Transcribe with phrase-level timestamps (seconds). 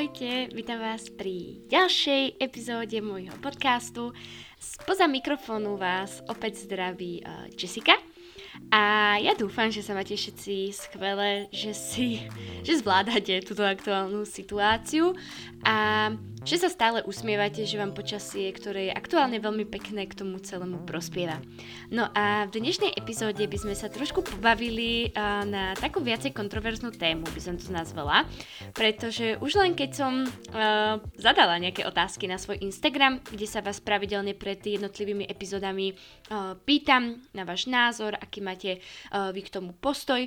[0.00, 4.16] Ahojte, vítam vás pri ďalšej epizóde môjho podcastu.
[4.56, 8.00] Spoza mikrofónu vás opäť zdraví uh, Jessica.
[8.72, 12.24] A ja dúfam, že sa máte všetci skvelé, že si,
[12.64, 15.12] že zvládate túto aktuálnu situáciu
[15.68, 16.08] a
[16.44, 20.88] že sa stále usmievate, že vám počasie, ktoré je aktuálne veľmi pekné, k tomu celému
[20.88, 21.36] prospieva.
[21.92, 25.12] No a v dnešnej epizóde by sme sa trošku pobavili
[25.46, 28.24] na takú viacej kontroverznú tému, by som to nazvala,
[28.72, 33.78] pretože už len keď som uh, zadala nejaké otázky na svoj Instagram, kde sa vás
[33.82, 38.80] pravidelne pred jednotlivými epizódami uh, pýtam na váš názor, aký máte
[39.12, 40.24] uh, vy k tomu postoj,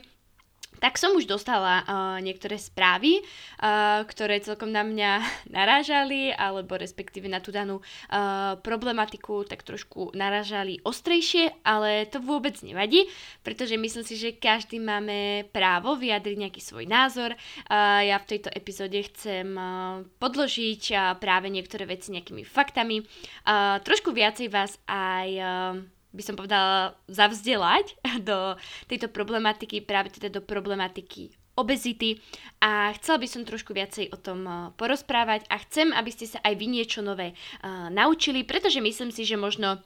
[0.79, 5.11] tak som už dostala uh, niektoré správy, uh, ktoré celkom na mňa
[5.57, 12.55] narážali, alebo respektíve na tú danú uh, problematiku tak trošku narážali ostrejšie, ale to vôbec
[12.61, 13.05] nevadí,
[13.41, 17.35] pretože myslím si, že každý máme právo vyjadriť nejaký svoj názor.
[17.69, 23.01] Uh, ja v tejto epizóde chcem uh, podložiť uh, práve niektoré veci nejakými faktami.
[23.45, 25.29] Uh, trošku viacej vás aj...
[25.37, 27.97] Uh, by som povedala, zavzdelať
[28.29, 28.55] do
[28.87, 32.17] tejto problematiky, práve teda do problematiky obezity.
[32.61, 36.41] A chcela by som trošku viacej o tom uh, porozprávať a chcem, aby ste sa
[36.41, 39.77] aj vy niečo nové uh, naučili, pretože myslím si, že možno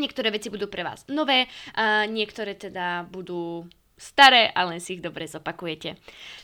[0.00, 5.04] niektoré veci budú pre vás nové, uh, niektoré teda budú staré a len si ich
[5.04, 5.98] dobre zopakujete.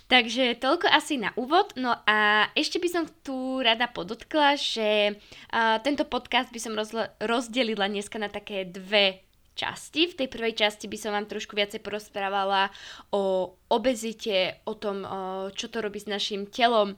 [0.07, 1.75] Takže toľko asi na úvod.
[1.79, 5.19] No a ešte by som tu rada podotkla, že
[5.51, 9.30] uh, tento podcast by som rozle- rozdelila dneska na také dve
[9.61, 10.09] časti.
[10.09, 12.73] V tej prvej časti by som vám trošku viacej porozprávala
[13.13, 15.05] o obezite, o tom,
[15.53, 16.97] čo to robí s našim telom,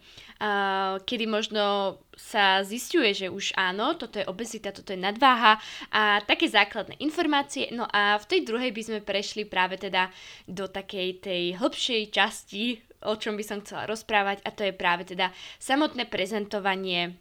[1.03, 5.59] kedy možno sa zistuje, že už áno, toto je obezita, toto je nadváha
[5.91, 7.69] a také základné informácie.
[7.75, 10.09] No a v tej druhej by sme prešli práve teda
[10.47, 15.07] do takej tej hĺbšej časti, o čom by som chcela rozprávať a to je práve
[15.09, 17.17] teda samotné prezentovanie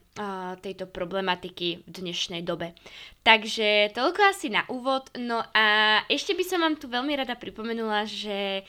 [0.60, 2.76] tejto problematiky v dnešnej dobe.
[3.23, 5.08] Takže toľko asi na úvod.
[5.16, 5.66] No a
[6.11, 8.67] ešte by som vám tu veľmi rada pripomenula, že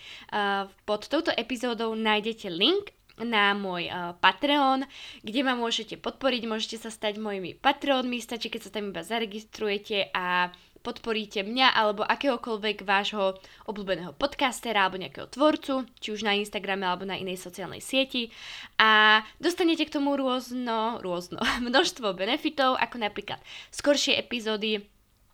[0.87, 4.89] pod touto epizódou nájdete link na môj uh, Patreon,
[5.21, 10.11] kde ma môžete podporiť, môžete sa stať mojimi Patreonmi, stačí, keď sa tam iba zaregistrujete
[10.17, 10.49] a
[10.83, 13.39] podporíte mňa alebo akéhokoľvek vášho
[13.71, 18.35] obľúbeného podcastera alebo nejakého tvorcu, či už na Instagrame alebo na inej sociálnej sieti.
[18.77, 21.39] A dostanete k tomu rôzno, rôzno,
[21.71, 23.39] množstvo benefitov, ako napríklad
[23.71, 24.83] skoršie epizódy,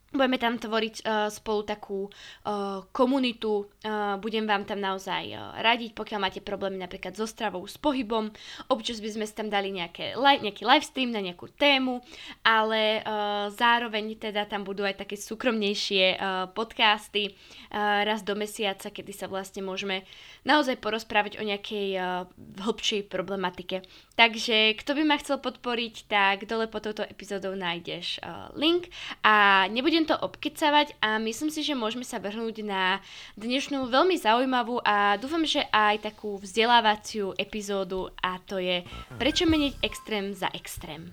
[0.08, 5.92] Budeme tam tvoriť uh, spolu takú uh, komunitu, uh, budem vám tam naozaj uh, radiť,
[5.92, 8.32] pokiaľ máte problémy napríklad so stravou, s pohybom.
[8.72, 12.00] Občas by sme tam dali nejaké, li- nejaký livestream na nejakú tému,
[12.40, 17.36] ale uh, zároveň teda tam budú aj také súkromnejšie uh, podcasty
[17.68, 20.08] uh, raz do mesiaca, kedy sa vlastne môžeme
[20.48, 22.24] naozaj porozprávať o nejakej uh,
[22.64, 23.84] hĺbšej problematike.
[24.16, 28.88] Takže kto by ma chcel podporiť, tak dole po touto epizódou nájdeš uh, link
[29.20, 33.02] a nebudem nebudem to obkecavať a myslím si, že môžeme sa vrhnúť na
[33.34, 38.86] dnešnú veľmi zaujímavú a dúfam, že aj takú vzdelávaciu epizódu a to je
[39.18, 41.10] Prečo meniť extrém za extrém.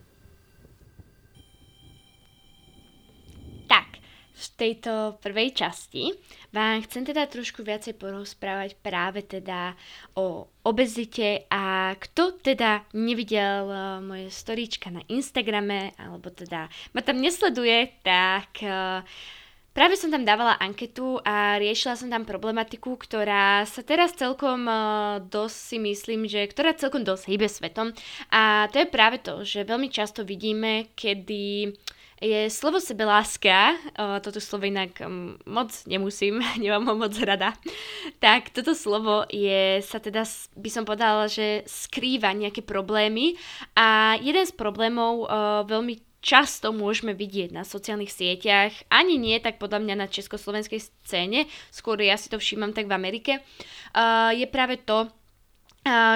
[3.66, 3.98] Tak,
[4.36, 6.12] v tejto prvej časti
[6.52, 9.80] vám chcem teda trošku viacej porozprávať práve teda
[10.20, 17.24] o obezite a kto teda nevidel uh, moje storíčka na Instagrame alebo teda ma tam
[17.24, 19.00] nesleduje, tak uh,
[19.76, 25.20] Práve som tam dávala anketu a riešila som tam problematiku, ktorá sa teraz celkom uh,
[25.20, 27.92] dosť si myslím, že ktorá celkom dosť hýbe svetom.
[28.32, 31.76] A to je práve to, že veľmi často vidíme, kedy
[32.22, 33.76] je slovo sebeláska,
[34.24, 35.04] toto slovo inak
[35.44, 37.52] moc nemusím, nemám ho moc rada,
[38.24, 40.24] tak toto slovo je, sa teda,
[40.56, 43.36] by som povedala, že skrýva nejaké problémy
[43.76, 45.28] a jeden z problémov
[45.68, 51.46] veľmi často môžeme vidieť na sociálnych sieťach, ani nie tak podľa mňa na československej scéne,
[51.70, 53.34] skôr ja si to všímam tak v Amerike,
[54.34, 55.06] je práve to,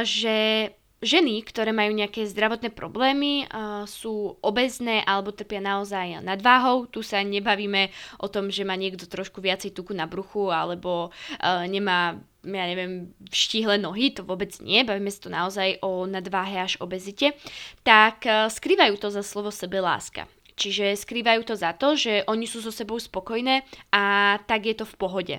[0.01, 0.69] že
[0.99, 3.47] ženy, ktoré majú nejaké zdravotné problémy,
[3.87, 6.87] sú obezné alebo trpia naozaj nadváhou.
[6.91, 11.11] Tu sa nebavíme o tom, že má niekto trošku viacej tuku na bruchu alebo
[11.43, 16.79] nemá ja neviem, štíhle nohy, to vôbec nie, bavíme sa tu naozaj o nadváhe až
[16.79, 17.35] obezite,
[17.83, 20.23] tak skrývajú to za slovo sebeláska.
[20.59, 23.63] Čiže skrývajú to za to, že oni sú so sebou spokojné
[23.95, 25.35] a tak je to v pohode.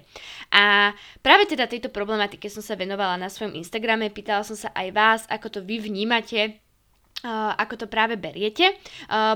[0.49, 4.89] A práve teda tejto problematike som sa venovala na svojom Instagrame, pýtala som sa aj
[4.97, 6.57] vás, ako to vy vnímate,
[7.61, 8.81] ako to práve beriete,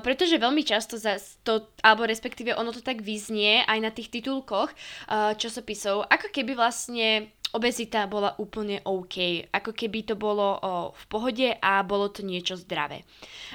[0.01, 4.73] pretože veľmi často za to, alebo respektíve ono to tak vyznie aj na tých titulkoch
[4.73, 9.47] uh, časopisov, ako keby vlastne obezita bola úplne OK.
[9.55, 10.61] Ako keby to bolo o,
[10.93, 13.07] v pohode a bolo to niečo zdravé.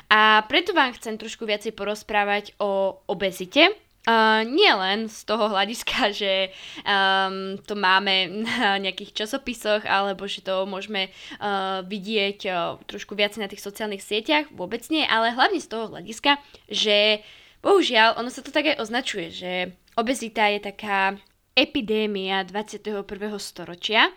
[0.07, 3.75] A preto vám chcem trošku viacej porozprávať o obezite,
[4.07, 6.55] Uh, nie len z toho hľadiska, že
[6.87, 13.35] um, to máme na nejakých časopisoch, alebo že to môžeme uh, vidieť uh, trošku viac
[13.35, 16.39] na tých sociálnych sieťach, vôbec nie, ale hlavne z toho hľadiska,
[16.71, 17.21] že
[17.59, 19.51] bohužiaľ, ono sa to tak aj označuje, že
[19.99, 21.19] obezita je taká
[21.59, 23.03] epidémia 21.
[23.35, 24.07] storočia.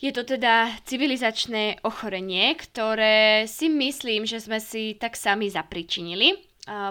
[0.00, 6.34] Je to teda civilizačné ochorenie, ktoré si myslím, že sme si tak sami zapričinili,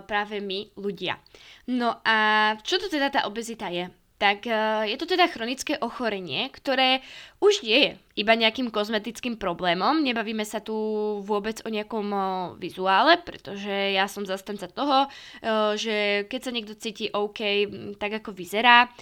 [0.07, 1.19] práve my ľudia.
[1.67, 2.17] No a
[2.63, 3.91] čo to teda tá obezita je?
[4.21, 7.01] Tak uh, je to teda chronické ochorenie, ktoré
[7.41, 7.91] už nie je
[8.21, 9.97] iba nejakým kozmetickým problémom.
[10.05, 10.77] Nebavíme sa tu
[11.25, 12.25] vôbec o nejakom uh,
[12.61, 17.65] vizuále, pretože ja som zastanca toho, uh, že keď sa niekto cíti OK,
[17.97, 18.93] tak ako vyzerá,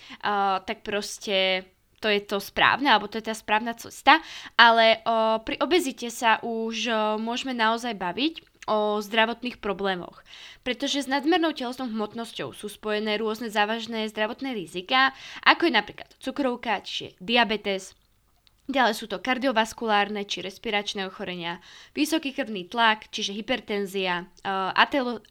[0.64, 1.68] tak proste
[2.00, 4.24] to je to správne, alebo to je tá správna cesta,
[4.56, 10.22] ale o, pri obezite sa už o, môžeme naozaj baviť o zdravotných problémoch.
[10.62, 16.86] Pretože s nadmernou telesnou hmotnosťou sú spojené rôzne závažné zdravotné rizika, ako je napríklad cukrovka,
[16.86, 17.98] čiže diabetes,
[18.70, 21.58] Ďalej sú to kardiovaskulárne či respiračné ochorenia,
[21.98, 24.70] vysoký krvný tlak, čiže hypertenzia, uh,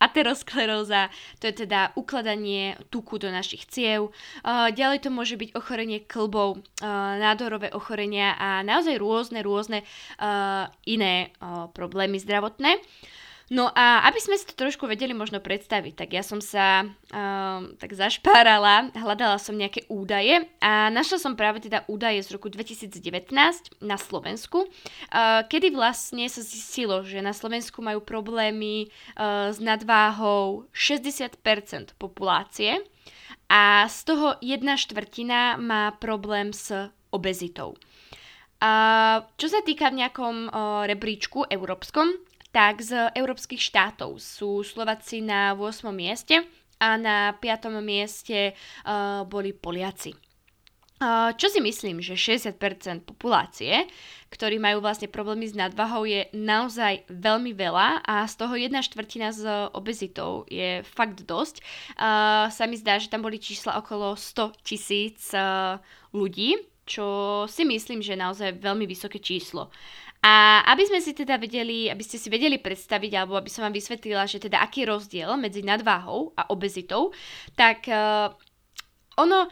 [0.02, 1.06] ateroskleróza,
[1.38, 4.10] to je teda ukladanie tuku do našich ciev.
[4.42, 9.86] Uh, ďalej to môže byť ochorenie klbov, uh, nádorové ochorenia a naozaj rôzne, rôzne
[10.82, 11.30] iné
[11.78, 12.82] problémy zdravotné.
[13.48, 17.72] No a aby sme si to trošku vedeli možno predstaviť, tak ja som sa um,
[17.80, 23.32] tak zašpárala, hľadala som nejaké údaje a našla som práve teda údaje z roku 2019
[23.80, 30.68] na Slovensku, uh, kedy vlastne sa zistilo, že na Slovensku majú problémy uh, s nadváhou
[30.76, 31.40] 60%
[31.96, 32.84] populácie
[33.48, 36.68] a z toho jedna štvrtina má problém s
[37.08, 37.80] obezitou.
[38.60, 45.20] A čo sa týka v nejakom uh, rebríčku európskom, tak z európskych štátov sú Slováci
[45.20, 45.88] na 8.
[45.92, 46.42] mieste
[46.78, 47.68] a na 5.
[47.82, 50.14] mieste uh, boli Poliaci.
[50.98, 52.58] Uh, čo si myslím, že 60%
[53.06, 53.86] populácie,
[54.34, 59.30] ktorí majú vlastne problémy s nadvahou, je naozaj veľmi veľa a z toho jedna štvrtina
[59.30, 59.46] s
[59.78, 61.62] obezitou je fakt dosť.
[61.94, 65.30] Uh, sa mi zdá, že tam boli čísla okolo 100 tisíc
[66.10, 66.58] ľudí,
[66.88, 67.06] čo
[67.46, 69.68] si myslím, že je naozaj veľmi vysoké číslo.
[70.28, 73.72] A aby sme si teda vedeli, aby ste si vedeli predstaviť, alebo aby som vám
[73.72, 77.16] vysvetlila, že teda aký je rozdiel medzi nadváhou a obezitou,
[77.56, 78.28] tak uh,
[79.16, 79.48] ono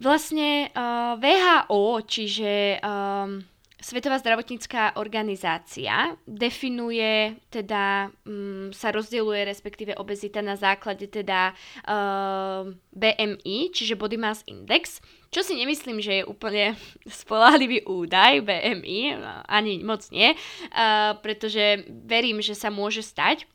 [0.00, 3.44] vlastne uh, eh, VHO, čiže um,
[3.82, 11.52] Svetová zdravotnícká organizácia definuje, teda um, sa rozdieluje respektíve obezita na základe teda
[11.84, 16.76] uh, BMI, čiže Body Mass Index, čo si nemyslím, že je úplne
[17.24, 19.16] spolahlivý údaj BMI,
[19.48, 23.48] ani moc nie, uh, pretože verím, že sa môže stať,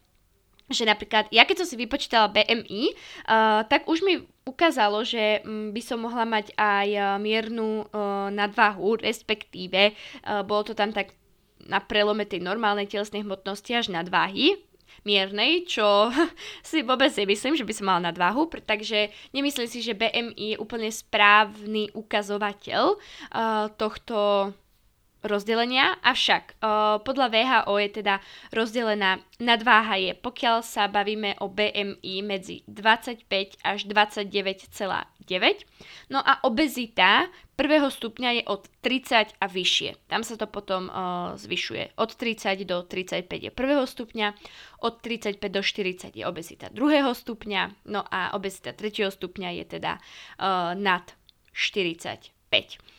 [0.68, 5.72] že napríklad, ja keď som si vypočítala BMI, uh, tak už mi ukázalo, že um,
[5.72, 7.88] by som mohla mať aj uh, miernu
[8.34, 9.94] nadvahu, respektíve
[10.44, 11.14] bolo to tam tak
[11.68, 14.56] na prelome tej normálnej telesnej hmotnosti až nadváhy,
[15.08, 16.12] miernej, čo
[16.68, 20.92] si vôbec nemyslím, že by som mala nadváhu, takže nemyslím si, že BMI je úplne
[20.92, 24.52] správny ukazovateľ uh, tohto
[25.28, 28.16] rozdelenia, avšak uh, podľa VHO je teda
[28.56, 33.28] rozdelená nadváha je, pokiaľ sa bavíme o BMI medzi 25
[33.62, 34.88] až 29,9.
[36.10, 37.28] No a obezita
[37.60, 40.10] prvého stupňa je od 30 a vyššie.
[40.10, 42.00] Tam sa to potom uh, zvyšuje.
[42.00, 44.28] Od 30 do 35 je prvého stupňa,
[44.82, 50.00] od 35 do 40 je obezita druhého stupňa, no a obezita tretieho stupňa je teda
[50.00, 51.04] uh, nad
[51.54, 52.97] 45.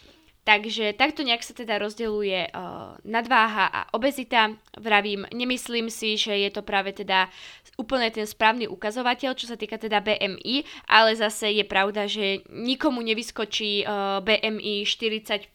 [0.48, 4.56] Takže takto nejak sa teda rozdeľuje uh, nadváha a obezita.
[4.80, 7.28] Vravím, nemyslím si, že je to práve teda
[7.76, 13.04] úplne ten správny ukazovateľ, čo sa týka teda BMI, ale zase je pravda, že nikomu
[13.04, 15.52] nevyskočí uh, BMI 45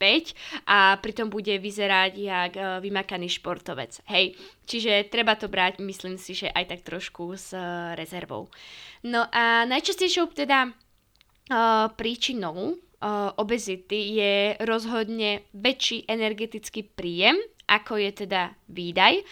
[0.69, 3.97] a pritom bude vyzerať jak uh, vymakaný športovec.
[4.13, 4.37] Hej,
[4.69, 8.45] čiže treba to brať, myslím si, že aj tak trošku s uh, rezervou.
[9.01, 12.77] No a najčastejšou teda uh, príčinou
[13.35, 19.23] obezity je rozhodne väčší energetický príjem, ako je teda výdaj.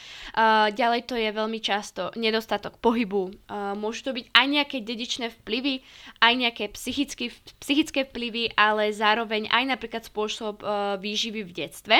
[0.72, 3.28] Ďalej to je veľmi často nedostatok pohybu.
[3.28, 5.84] Uh, môžu to byť aj nejaké dedičné vplyvy,
[6.24, 10.64] aj nejaké psychické, psychické vplyvy, ale zároveň aj napríklad spôsob
[11.04, 11.98] výživy v detstve.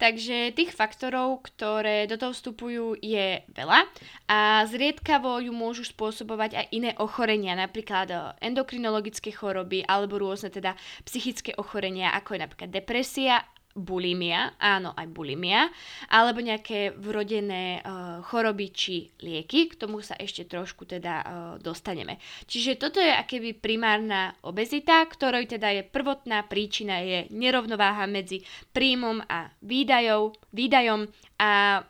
[0.00, 3.84] Takže tých faktorov, ktoré do toho vstupujú, je veľa
[4.32, 10.72] a zriedkavo ju môžu spôsobovať aj iné ochorenia, napríklad e, endokrinologické choroby alebo rôzne teda
[11.04, 13.44] psychické ochorenia, ako je napríklad depresia
[13.80, 15.72] bulimia, áno, aj bulimia,
[16.12, 21.26] alebo nejaké vrodené uh, choroby či lieky, k tomu sa ešte trošku teda uh,
[21.58, 22.20] dostaneme.
[22.44, 29.24] Čiže toto je akéby primárna obezita, ktorej teda je prvotná príčina, je nerovnováha medzi príjmom
[29.26, 31.08] a výdajov, výdajom
[31.40, 31.82] a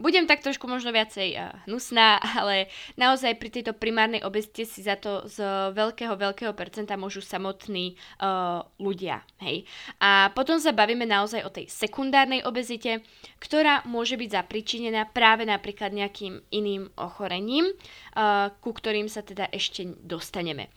[0.00, 2.66] budem tak trošku možno viacej uh, hnusná, ale
[2.98, 5.42] naozaj pri tejto primárnej obezite si za to z
[5.74, 9.22] veľkého, veľkého percenta môžu samotní uh, ľudia.
[9.38, 9.68] Hej.
[10.02, 13.04] A potom sa bavíme naozaj o tej sekundárnej obezite,
[13.38, 19.86] ktorá môže byť zapričinená práve napríklad nejakým iným ochorením, uh, ku ktorým sa teda ešte
[20.02, 20.72] dostaneme.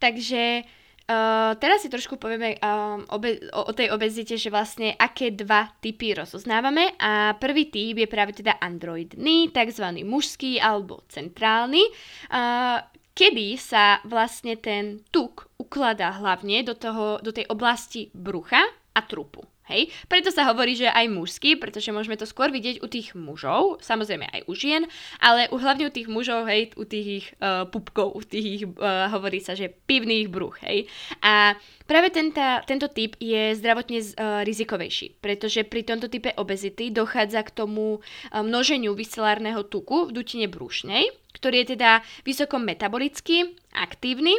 [0.00, 0.64] Takže
[1.10, 5.66] Uh, teraz si trošku povieme um, obe- o, o tej obezite, že vlastne aké dva
[5.82, 10.06] typy rozoznávame a prvý typ je práve teda androidný, tzv.
[10.06, 11.82] mužský alebo centrálny,
[12.30, 12.78] uh,
[13.10, 18.62] kedy sa vlastne ten tuk ukladá hlavne do, toho, do tej oblasti brucha
[18.94, 19.42] a trupu.
[19.70, 19.94] Hej?
[20.10, 24.26] Preto sa hovorí, že aj mužský, pretože môžeme to skôr vidieť u tých mužov, samozrejme
[24.26, 24.82] aj u žien,
[25.22, 28.64] ale u, hlavne u tých mužov, hej, u tých ich uh, pupkov, u tých ich,
[28.66, 30.90] uh, hovorí sa, že pivných bruch, hej.
[31.22, 31.54] A
[31.86, 37.54] práve tento, tento typ je zdravotne uh, rizikovejší, pretože pri tomto type obezity dochádza k
[37.54, 44.34] tomu uh, množeniu viscelárneho tuku v dutine brúšnej, ktorý je teda vysoko metabolický, aktívny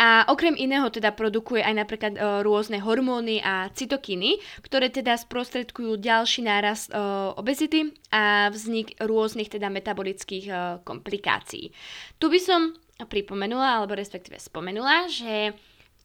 [0.00, 4.40] a okrem iného teda produkuje aj napríklad e, rôzne hormóny a cytokiny,
[4.70, 6.96] ktoré teda sprostredkujú ďalší nárast e,
[7.34, 10.54] obezity a vznik rôznych teda metabolických e,
[10.86, 11.74] komplikácií.
[12.22, 12.70] Tu by som
[13.10, 15.58] pripomenula, alebo respektíve spomenula, že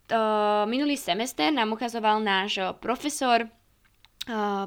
[0.10, 0.18] to
[0.66, 3.46] minulý semester nám ukazoval náš profesor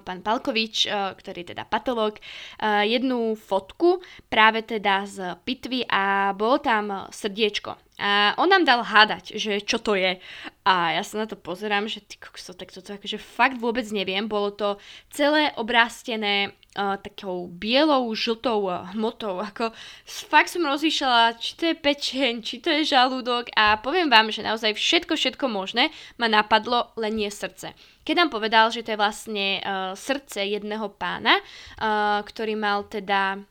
[0.04, 2.22] pán Palkovič, ktorý je teda patológ,
[2.62, 3.98] jednu fotku
[4.30, 7.74] práve teda z pitvy a bolo tam srdiečko.
[7.98, 10.22] A on nám dal hádať, že čo to je.
[10.62, 14.30] A ja sa na to pozerám, že ty kokso, tak toto akože fakt vôbec neviem.
[14.30, 14.78] Bolo to
[15.10, 19.42] celé obrástené uh, takou bielou, žltou hmotou.
[19.42, 19.74] Ako
[20.06, 24.46] fakt som rozýšľala, či to je pečeň, či to je žalúdok a poviem vám, že
[24.46, 25.90] naozaj všetko, všetko možné
[26.22, 27.74] ma napadlo, len nie srdce.
[28.08, 33.44] Keď nám povedal, že to je vlastne uh, srdce jedného pána, uh, ktorý mal teda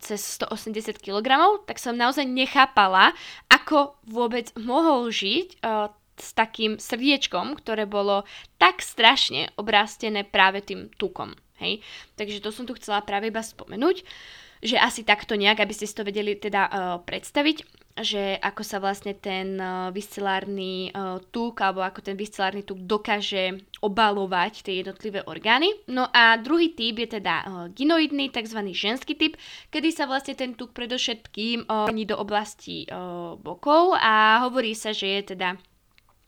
[0.00, 3.12] cez 180 kg, tak som naozaj nechápala,
[3.52, 8.26] ako vôbec mohol žiť uh, s takým srdiečkom, ktoré bolo
[8.58, 11.36] tak strašne obrástené práve tým tukom.
[11.62, 11.84] Hej?
[12.18, 14.02] Takže to som tu chcela práve iba spomenúť,
[14.58, 16.72] že asi takto nejak, aby ste si to vedeli teda uh,
[17.06, 22.82] predstaviť že ako sa vlastne ten uh, viscelárny uh, tuk alebo ako ten viscelárny tuk
[22.82, 25.70] dokáže obalovať tie jednotlivé orgány.
[25.86, 28.60] No a druhý typ je teda uh, ginoidný, tzv.
[28.74, 29.34] ženský typ,
[29.70, 32.88] kedy sa vlastne ten tuk predovšetkým uh, do oblasti
[33.42, 35.58] bokov a hovorí sa, že je teda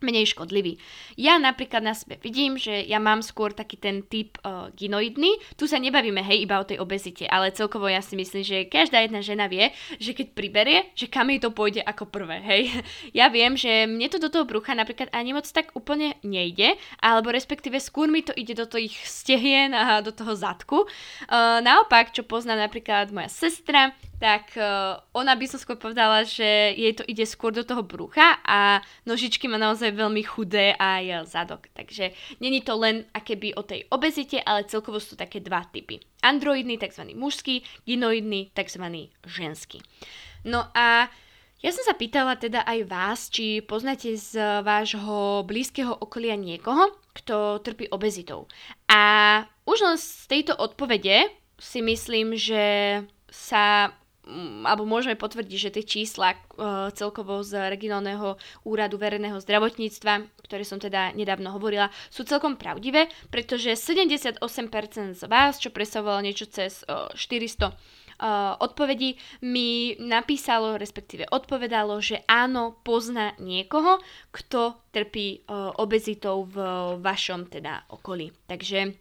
[0.00, 0.76] menej škodlivý.
[1.16, 5.36] Ja napríklad na sebe vidím, že ja mám skôr taký ten typ uh, ginoidný.
[5.56, 9.04] Tu sa nebavíme, hej, iba o tej obezite, ale celkovo ja si myslím, že každá
[9.04, 12.62] jedna žena vie, že keď priberie, že kam jej to pôjde ako prvé, hej.
[13.20, 17.34] Ja viem, že mne to do toho brucha napríklad ani moc tak úplne nejde, alebo
[17.34, 20.86] respektíve skôr mi to ide do tých stehien a do toho zadku.
[21.28, 26.76] Uh, naopak, čo pozná napríklad moja sestra, tak uh, ona by som skôr povedala, že
[26.76, 31.72] jej to ide skôr do toho brucha a nožičky má naozaj veľmi chudé aj zadok.
[31.72, 36.04] Takže není to len akéby o tej obezite, ale celkovo sú také dva typy.
[36.20, 37.16] Androidný, tzv.
[37.16, 39.08] mužský, ginoidný, tzv.
[39.24, 39.80] ženský.
[40.44, 41.08] No a
[41.60, 47.60] ja som sa pýtala teda aj vás, či poznáte z vášho blízkeho okolia niekoho, kto
[47.60, 48.48] trpí obezitou.
[48.88, 51.28] A už len z tejto odpovede
[51.60, 52.64] si myslím, že
[53.28, 53.92] sa
[54.64, 58.36] alebo môžeme potvrdiť, že tie čísla uh, celkovo z regionálneho
[58.68, 64.40] úradu verejného zdravotníctva, ktoré som teda nedávno hovorila, sú celkom pravdivé, pretože 78%
[65.16, 67.72] z vás, čo predstavovalo niečo cez uh, 400
[68.20, 69.16] Uh, odpovedí
[69.48, 73.96] mi napísalo, respektíve odpovedalo, že áno, pozná niekoho,
[74.28, 75.48] kto trpí
[75.80, 76.56] obezitou v
[77.00, 78.28] vašom teda okolí.
[78.44, 78.92] Takže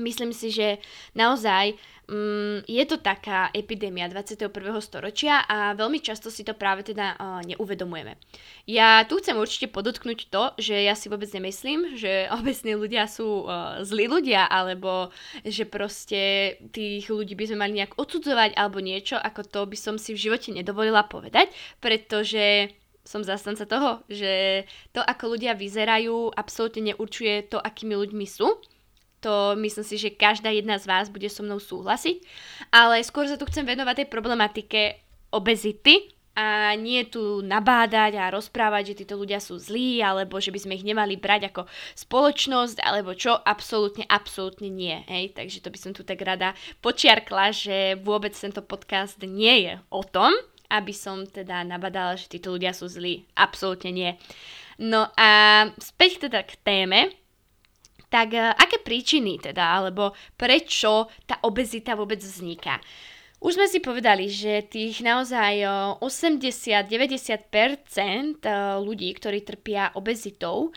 [0.00, 0.80] myslím si, že
[1.12, 1.76] naozaj
[2.08, 4.48] um, je to taká epidémia 21.
[4.80, 8.16] storočia a veľmi často si to práve teda uh, neuvedomujeme.
[8.64, 13.44] Ja tu chcem určite podotknúť to, že ja si vôbec nemyslím, že obecní ľudia sú
[13.44, 15.12] uh, zlí ľudia, alebo
[15.44, 20.00] že proste tých ľudí by sme mali nejak odsudzovať alebo niečo, ako to by som
[20.00, 21.52] si v živote nedovolila povedať,
[21.84, 22.72] pretože
[23.02, 24.62] som zastanca toho, že
[24.94, 28.62] to, ako ľudia vyzerajú, absolútne neurčuje to, akými ľuďmi sú
[29.22, 32.18] to myslím si, že každá jedna z vás bude so mnou súhlasiť,
[32.74, 34.98] ale skôr sa tu chcem venovať tej problematike
[35.30, 40.64] obezity, a nie tu nabádať a rozprávať, že títo ľudia sú zlí, alebo že by
[40.64, 44.96] sme ich nemali brať ako spoločnosť, alebo čo, absolútne, absolútne nie.
[45.12, 45.36] Hej?
[45.36, 50.00] Takže to by som tu tak rada počiarkla, že vôbec tento podcast nie je o
[50.00, 50.32] tom,
[50.72, 53.28] aby som teda nabadala, že títo ľudia sú zlí.
[53.36, 54.10] Absolútne nie.
[54.80, 57.12] No a späť teda k téme,
[58.12, 62.76] tak uh, aké príčiny teda, alebo prečo tá obezita vôbec vzniká?
[63.42, 65.66] Už sme si povedali, že tých naozaj
[65.98, 68.38] 80-90%
[68.78, 70.70] ľudí, ktorí trpia obezitou,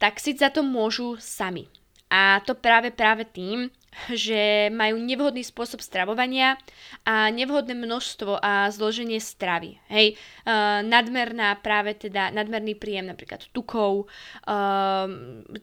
[0.00, 1.68] tak si za to môžu sami.
[2.08, 3.68] A to práve práve tým,
[4.12, 6.58] že majú nevhodný spôsob stravovania
[7.06, 9.78] a nevhodné množstvo a zloženie stravy.
[9.88, 14.06] Hej, uh, nadmerná práve teda, nadmerný príjem napríklad tukov,
[14.46, 15.06] uh,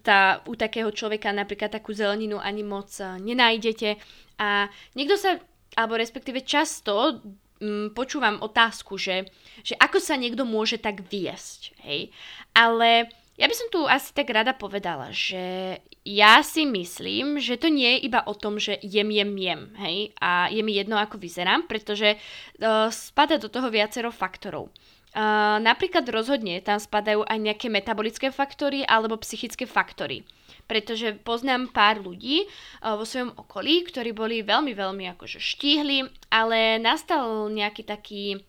[0.02, 4.00] tá, u takého človeka napríklad takú zeleninu ani moc uh, nenájdete
[4.42, 5.38] a niekto sa
[5.72, 7.24] alebo respektíve často
[7.64, 9.32] mm, počúvam otázku, že,
[9.64, 12.12] že ako sa niekto môže tak viesť, hej.
[12.52, 13.08] Ale
[13.42, 17.98] ja by som tu asi tak rada povedala, že ja si myslím, že to nie
[17.98, 21.66] je iba o tom, že jem, jem, jem, hej, a je mi jedno, ako vyzerám,
[21.66, 24.70] pretože uh, spada do toho viacero faktorov.
[25.12, 30.24] Uh, napríklad rozhodne tam spadajú aj nejaké metabolické faktory alebo psychické faktory
[30.72, 36.80] pretože poznám pár ľudí uh, vo svojom okolí, ktorí boli veľmi, veľmi akože štíhli, ale
[36.80, 38.40] nastal nejaký taký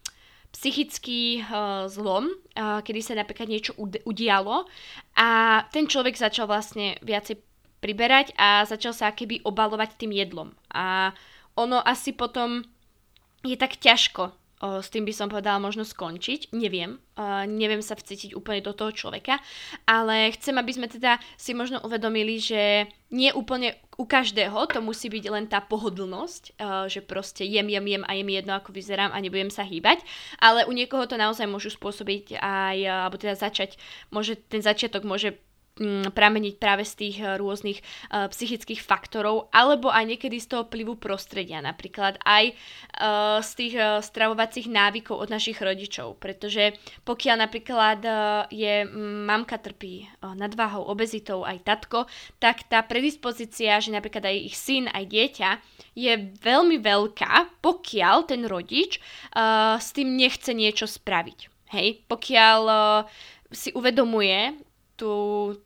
[0.53, 4.69] psychický uh, zlom, uh, kedy sa napríklad niečo udialo
[5.17, 5.29] a
[5.73, 7.41] ten človek začal vlastne viacej
[7.83, 10.55] priberať a začal sa keby obalovať tým jedlom.
[10.71, 11.11] A
[11.59, 12.63] ono asi potom
[13.43, 17.03] je tak ťažko s tým by som povedala možno skončiť, neviem,
[17.51, 19.43] neviem sa vcítiť úplne do toho človeka,
[19.91, 25.11] ale chcem, aby sme teda si možno uvedomili, že nie úplne u každého to musí
[25.11, 29.11] byť len tá pohodlnosť, že proste jem, jem, jem a je mi jedno, ako vyzerám
[29.11, 30.01] a nebudem sa hýbať,
[30.39, 33.77] ale u niekoho to naozaj môžu spôsobiť aj, alebo teda začať,
[34.15, 35.43] môže, ten začiatok môže
[36.13, 41.01] prameniť práve z tých eh, rôznych uh, psychických faktorov, alebo aj niekedy z toho plivu
[41.01, 46.77] prostredia, napríklad aj uh, z tých stravovacích návykov od našich rodičov, pretože
[47.09, 48.01] pokiaľ napríklad
[48.53, 52.05] je mm, mamka trpí nadváhou, obezitou, aj tatko,
[52.37, 55.51] tak tá predispozícia, že napríklad aj ich syn, aj dieťa
[55.97, 59.01] je veľmi veľká, pokiaľ ten rodič
[59.79, 61.39] s tým nechce niečo spraviť.
[61.73, 62.61] Hej, pokiaľ
[63.53, 64.57] si uvedomuje
[64.97, 65.13] tú,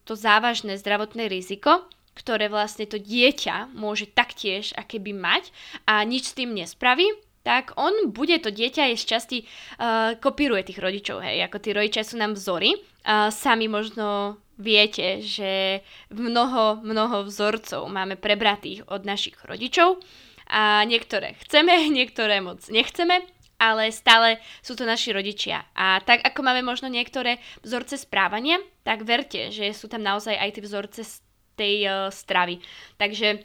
[0.04, 1.84] to závažné zdravotné riziko,
[2.16, 5.52] ktoré vlastne to dieťa môže taktiež akéby mať
[5.84, 7.04] a nič s tým nespraví,
[7.46, 11.70] tak on bude, to dieťa je z časti, uh, kopíruje tých rodičov, hej, ako tí
[11.70, 12.74] rodičia sú nám vzory.
[13.06, 20.02] Uh, sami možno viete, že mnoho, mnoho vzorcov máme prebratých od našich rodičov
[20.50, 23.22] a niektoré chceme, niektoré moc nechceme
[23.56, 25.64] ale stále sú to naši rodičia.
[25.72, 30.50] A tak ako máme možno niektoré vzorce správania, tak verte, že sú tam naozaj aj
[30.56, 31.14] tie vzorce z
[31.56, 32.60] tej uh, stravy.
[33.00, 33.42] Takže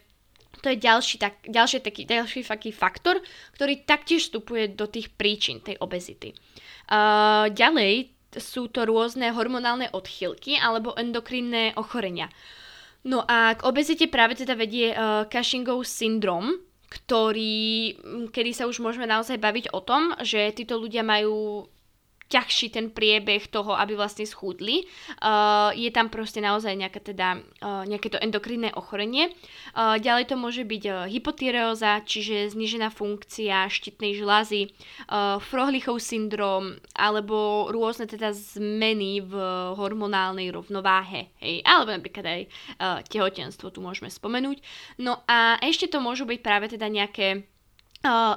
[0.59, 3.23] to je ďalší, tak, ďalší, taký, ďalší taký faktor,
[3.55, 6.35] ktorý taktiež vstupuje do tých príčin tej obezity.
[6.91, 12.31] Uh, ďalej sú to rôzne hormonálne odchylky alebo endokrinné ochorenia.
[13.01, 16.61] No a k obezite práve teda vedie uh, Cushingov syndrom,
[16.91, 17.95] ktorý,
[18.35, 21.63] kedy sa už môžeme naozaj baviť o tom, že títo ľudia majú
[22.31, 24.87] ťažší ten priebeh toho, aby vlastne schudli.
[25.19, 29.35] Uh, je tam proste naozaj nejaké, teda, uh, nejaké to endokrinné ochorenie.
[29.75, 34.71] Uh, ďalej to môže byť uh, hypotyreóza, čiže znižená funkcia štítnej žlázy,
[35.11, 39.35] uh, Frohlichov syndrom, alebo rôzne teda zmeny v
[39.75, 41.35] hormonálnej rovnováhe.
[41.43, 41.59] Hej?
[41.67, 42.49] Alebo napríklad aj uh,
[43.03, 44.63] tehotenstvo tu môžeme spomenúť.
[45.03, 47.50] No a ešte to môžu byť práve teda nejaké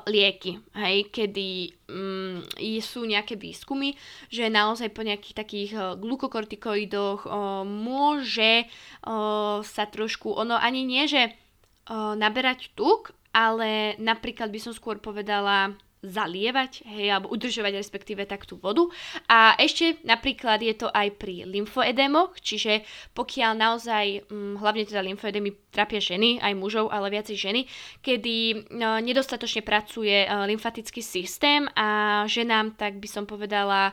[0.05, 2.45] lieky, hej, kedy um,
[2.85, 3.97] sú nejaké výskumy,
[4.29, 11.09] že naozaj po nejakých takých uh, glukokortikoidoch uh, môže uh, sa trošku, ono ani nie,
[11.09, 15.73] že uh, naberať tuk, ale napríklad by som skôr povedala
[16.05, 18.85] zalievať, hej, alebo udržovať respektíve tak tú vodu.
[19.27, 22.85] A ešte napríklad je to aj pri lymfoedémoch, čiže
[23.17, 27.61] pokiaľ naozaj, hm, hlavne teda lymfoedémy trápia ženy, aj mužov, ale viacej ženy,
[28.05, 33.91] kedy no, nedostatočne pracuje uh, lymfatický systém a ženám, tak by som povedala,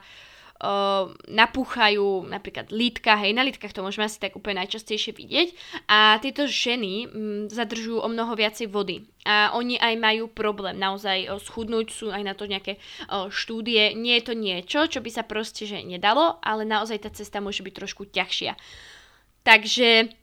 [0.61, 5.49] uh, napúchajú napríklad lítka, hej, na lítkach to môžeme asi tak úplne najčastejšie vidieť
[5.89, 11.27] a tieto ženy m, zadržujú o mnoho viacej vody a oni aj majú problém naozaj
[11.27, 12.77] uh, schudnúť, sú aj na to nejaké
[13.09, 17.09] uh, štúdie, nie je to niečo, čo by sa proste že nedalo, ale naozaj tá
[17.09, 18.53] cesta môže byť trošku ťažšia.
[19.41, 20.13] Takže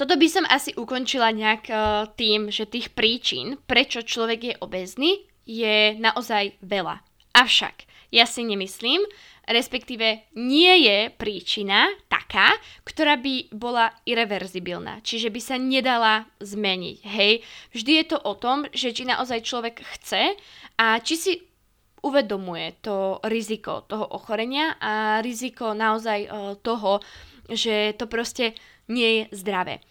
[0.00, 5.24] toto by som asi ukončila nejak uh, tým, že tých príčin, prečo človek je obezný,
[5.46, 7.00] je naozaj veľa.
[7.36, 9.02] Avšak ja si nemyslím,
[9.46, 16.98] respektíve nie je príčina taká, ktorá by bola irreverzibilná, čiže by sa nedala zmeniť.
[17.06, 17.32] Hej,
[17.70, 20.34] vždy je to o tom, že či naozaj človek chce
[20.76, 21.32] a či si
[22.02, 27.02] uvedomuje to riziko toho ochorenia a riziko naozaj uh, toho,
[27.50, 28.54] že to proste
[28.86, 29.82] nie je zdravé.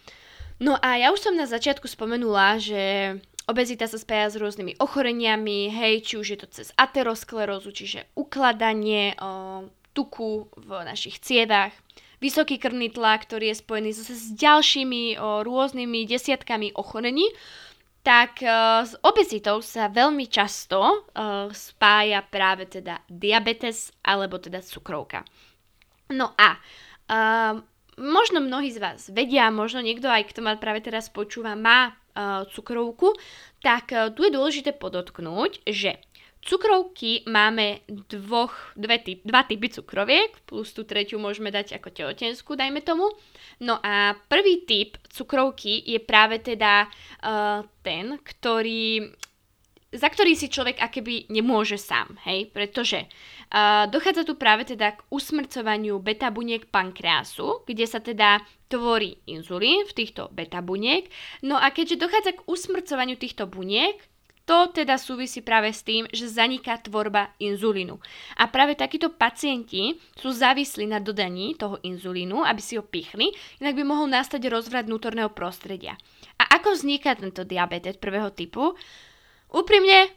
[0.56, 3.16] No a ja už som na začiatku spomenula, že
[3.46, 9.14] obezita sa spája s rôznymi ochoreniami, hej, či už je to cez aterosklerózu, čiže ukladanie
[9.16, 11.72] o, tuku v našich cievach,
[12.18, 17.30] vysoký krvný tlak, ktorý je spojený zase s ďalšími o, rôznymi desiatkami ochorení,
[18.02, 20.94] tak o, s obezitou sa veľmi často o,
[21.54, 25.22] spája práve teda diabetes alebo teda cukrovka.
[26.06, 26.54] No a
[27.10, 27.66] um,
[27.98, 31.98] možno mnohí z vás vedia, možno niekto aj, kto ma práve teraz počúva, má
[32.48, 33.12] cukrovku,
[33.60, 36.00] tak uh, tu je dôležité podotknúť, že
[36.46, 42.54] Cukrovky máme dvoch, dve typ, dva typy cukroviek, plus tú tretiu môžeme dať ako tehotenskú,
[42.54, 43.10] dajme tomu.
[43.58, 49.10] No a prvý typ cukrovky je práve teda uh, ten, ktorý
[49.90, 53.06] za ktorý si človek akéby nemôže sám, hej, pretože
[53.90, 59.92] dochádza tu práve teda k usmrcovaniu beta buniek pankreasu, kde sa teda tvorí inzulín v
[59.94, 61.06] týchto beta buniek,
[61.46, 63.94] no a keďže dochádza k usmrcovaniu týchto buniek,
[64.46, 67.98] to teda súvisí práve s tým, že zaniká tvorba inzulínu.
[68.38, 73.74] A práve takíto pacienti sú závislí na dodaní toho inzulínu, aby si ho pichli, inak
[73.74, 75.98] by mohol nastať rozvrat vnútorného prostredia.
[76.38, 78.78] A ako vzniká tento diabetes prvého typu?
[79.50, 80.14] Úprimne,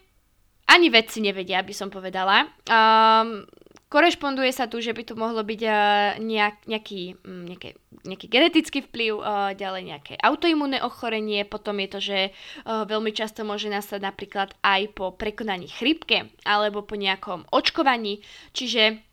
[0.70, 2.46] ani vedci nevedia, by som povedala.
[2.70, 3.50] Um,
[3.90, 5.76] korešponduje sa tu, že by tu mohlo byť uh,
[6.22, 7.74] nejak, nejaký, um, nejaké,
[8.06, 13.42] nejaký genetický vplyv, uh, ďalej nejaké autoimmunné ochorenie, potom je to, že uh, veľmi často
[13.42, 18.22] môže nastať napríklad aj po prekonaní chrypke alebo po nejakom očkovaní,
[18.54, 19.09] čiže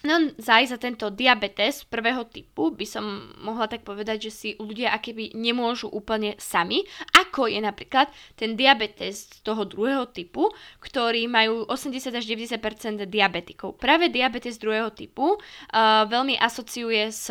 [0.00, 3.04] No zaj za tento diabetes prvého typu by som
[3.44, 9.28] mohla tak povedať, že si ľudia akéby nemôžu úplne sami, ako je napríklad ten diabetes
[9.44, 10.48] toho druhého typu,
[10.80, 13.76] ktorý majú 80 až 90% diabetikov.
[13.76, 17.28] Práve diabetes druhého typu uh, veľmi asociuje s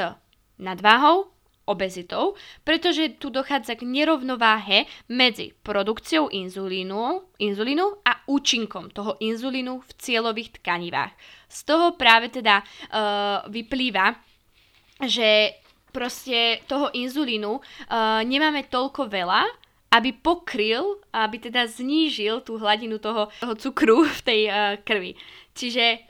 [0.61, 1.38] nadváhou,
[1.69, 2.33] obezitou,
[2.65, 10.59] pretože tu dochádza k nerovnováhe medzi produkciou inzulínu, inzulínu a účinkom toho inzulínu v cieľových
[10.59, 11.13] tkanivách.
[11.45, 14.17] Z toho práve teda uh, vyplýva,
[15.05, 15.53] že
[15.93, 17.61] proste toho inzulínu uh,
[18.25, 19.45] nemáme toľko veľa,
[19.89, 25.13] aby pokryl, aby teda znížil tú hladinu toho, toho cukru v tej uh, krvi.
[25.53, 26.09] Čiže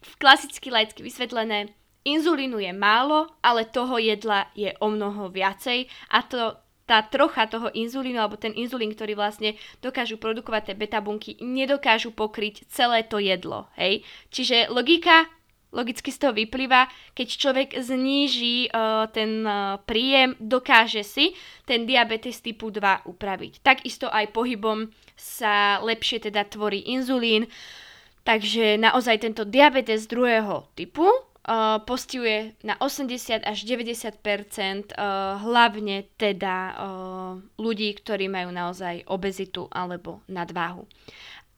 [0.00, 1.70] v klasicky laicky vysvetlené,
[2.04, 6.56] inzulínu je málo, ale toho jedla je o mnoho viacej a to
[6.90, 12.10] tá trocha toho inzulínu, alebo ten inzulín, ktorý vlastne dokážu produkovať tie beta bunky, nedokážu
[12.10, 14.02] pokryť celé to jedlo, hej.
[14.34, 15.30] Čiže logika
[15.70, 21.30] logicky z toho vyplýva, keď človek zníži uh, ten uh, príjem, dokáže si
[21.62, 23.62] ten diabetes typu 2 upraviť.
[23.62, 27.46] Takisto aj pohybom sa lepšie teda tvorí inzulín,
[28.26, 31.06] takže naozaj tento diabetes druhého typu
[31.82, 36.56] postihuje na 80 až 90 uh, hlavne teda
[37.58, 40.86] ľudí, ktorí majú naozaj obezitu alebo nadváhu.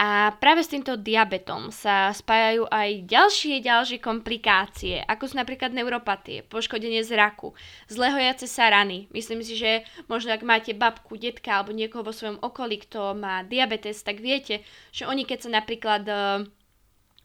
[0.03, 6.43] A práve s týmto diabetom sa spájajú aj ďalšie ďalšie komplikácie, ako sú napríklad neuropatie,
[6.43, 7.55] poškodenie zraku,
[7.87, 9.07] zlehojace sa rany.
[9.15, 13.47] Myslím si, že možno ak máte babku, detka alebo niekoho vo svojom okolí, kto má
[13.47, 16.03] diabetes, tak viete, že oni keď sa napríklad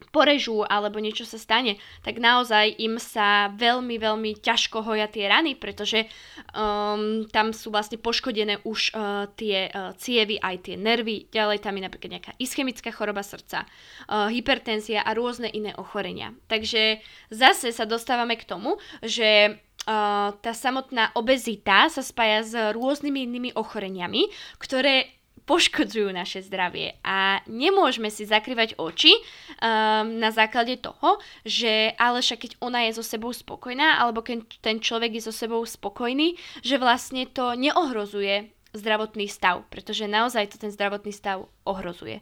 [0.10, 5.54] porežú alebo niečo sa stane, tak naozaj im sa veľmi, veľmi ťažko hoja tie rany,
[5.58, 6.08] pretože
[6.54, 11.78] um, tam sú vlastne poškodené už uh, tie uh, cievy, aj tie nervy, ďalej tam
[11.78, 16.34] je napríklad nejaká ischemická choroba srdca, uh, hypertenzia a rôzne iné ochorenia.
[16.48, 23.24] Takže zase sa dostávame k tomu, že Uh, tá samotná obezita sa spája s rôznymi
[23.24, 24.28] inými ochoreniami,
[24.60, 25.08] ktoré
[25.48, 32.40] poškodzujú naše zdravie a nemôžeme si zakrývať oči um, na základe toho, že ale však
[32.44, 36.76] keď ona je so sebou spokojná alebo keď ten človek je so sebou spokojný, že
[36.76, 42.20] vlastne to neohrozuje zdravotný stav, pretože naozaj to ten zdravotný stav ohrozuje.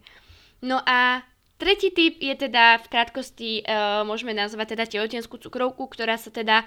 [0.61, 1.25] No a
[1.57, 6.63] tretí typ je teda v krátkosti, uh, môžeme nazvať teda tehotenskú cukrovku, ktorá sa teda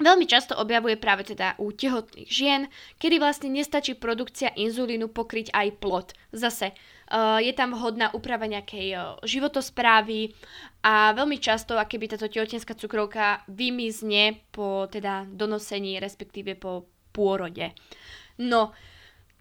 [0.00, 2.62] veľmi často objavuje práve teda u tehotných žien,
[2.96, 6.06] kedy vlastne nestačí produkcia inzulínu pokryť aj plod.
[6.32, 10.32] Zase uh, je tam vhodná úprava nejakej uh, životosprávy
[10.80, 17.76] a veľmi často, akéby táto tehotenská cukrovka vymizne po teda donosení, respektíve po pôrode.
[18.40, 18.72] No,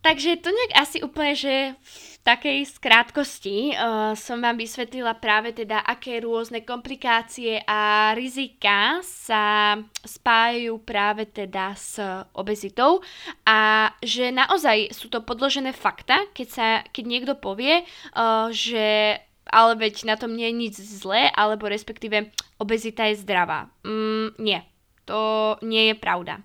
[0.02, 5.82] takže to nejak asi úplne, že v takej skrátkosti uh, som vám vysvetlila práve teda,
[5.82, 9.74] aké rôzne komplikácie a rizika sa
[10.06, 11.98] spájajú práve teda s
[12.38, 13.02] obezitou
[13.46, 17.82] a že naozaj sú to podložené fakta, keď, sa, keď niekto povie,
[18.14, 19.18] uh, že
[19.52, 22.30] ale veď na tom nie je nič zlé, alebo respektíve
[22.62, 23.68] obezita je zdravá.
[23.82, 24.62] Mm, nie,
[25.10, 26.40] to nie je pravda.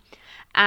[0.56, 0.66] A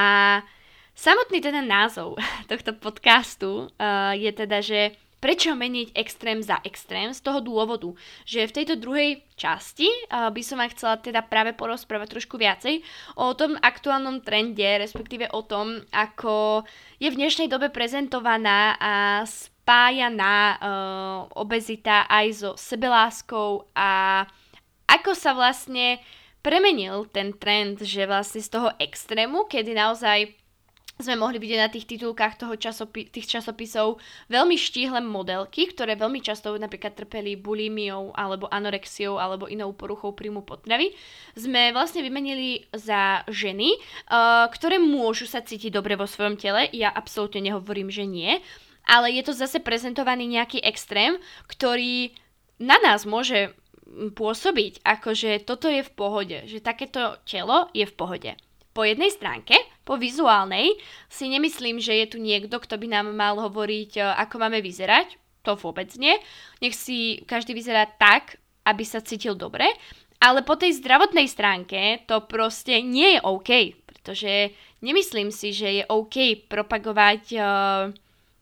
[0.99, 2.19] Samotný teda názov
[2.51, 7.95] tohto podcastu uh, je teda, že prečo meniť extrém za extrém z toho dôvodu,
[8.27, 12.83] že v tejto druhej časti uh, by som vám chcela teda práve porozprávať trošku viacej
[13.15, 16.67] o tom aktuálnom trende, respektíve o tom, ako
[16.99, 20.59] je v dnešnej dobe prezentovaná a spájaná uh,
[21.39, 24.27] obezita aj so sebeláskou a
[24.83, 26.03] ako sa vlastne
[26.43, 30.35] premenil ten trend, že vlastne z toho extrému, kedy naozaj
[30.99, 36.19] sme mohli vidieť na tých titulkách toho časopi- tých časopisov veľmi štíhle modelky, ktoré veľmi
[36.19, 40.91] často napríklad trpeli bulimiou alebo anorexiou alebo inou poruchou príjmu potravy,
[41.39, 43.79] sme vlastne vymenili za ženy,
[44.11, 46.67] uh, ktoré môžu sa cítiť dobre vo svojom tele.
[46.75, 48.43] Ja absolútne nehovorím, že nie,
[48.83, 51.15] ale je to zase prezentovaný nejaký extrém,
[51.47, 52.11] ktorý
[52.59, 53.55] na nás môže
[53.89, 58.31] pôsobiť, ako že toto je v pohode, že takéto telo je v pohode.
[58.69, 59.57] Po jednej stránke,
[59.89, 60.77] po vizuálnej,
[61.09, 65.17] si nemyslím, že je tu niekto, kto by nám mal hovoriť, e, ako máme vyzerať.
[65.41, 66.13] To vôbec nie.
[66.61, 68.37] Nech si každý vyzerá tak,
[68.69, 69.65] aby sa cítil dobre.
[70.21, 73.49] Ale po tej zdravotnej stránke to proste nie je OK,
[73.89, 74.53] pretože
[74.85, 77.41] nemyslím si, že je OK propagovať uh,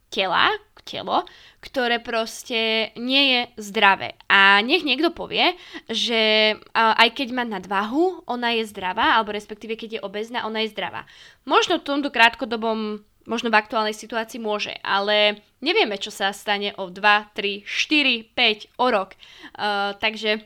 [0.08, 0.50] tela,
[0.88, 1.28] telo,
[1.60, 4.16] ktoré proste nie je zdravé.
[4.24, 5.52] A nech niekto povie,
[5.84, 10.72] že aj keď má nadvahu, ona je zdravá, alebo respektíve keď je obezná, ona je
[10.72, 11.04] zdravá.
[11.44, 16.88] Možno v tomto krátkodobom možno v aktuálnej situácii môže, ale nevieme, čo sa stane o
[16.88, 19.12] 2, 3, 4, 5, o rok.
[19.52, 20.40] Uh, takže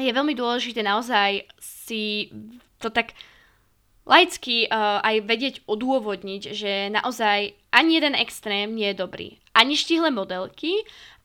[0.00, 2.32] je veľmi dôležité naozaj si
[2.80, 3.12] to tak
[4.08, 9.28] laicky uh, aj vedieť odôvodniť, že naozaj ani jeden extrém nie je dobrý.
[9.52, 10.72] Ani štihle modelky